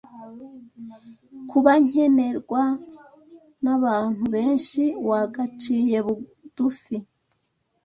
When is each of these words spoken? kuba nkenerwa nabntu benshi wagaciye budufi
kuba 1.49 1.71
nkenerwa 1.83 2.63
nabntu 3.63 4.23
benshi 4.35 4.83
wagaciye 5.07 5.97
budufi 6.05 6.97